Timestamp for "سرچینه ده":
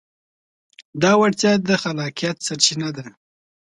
2.47-3.05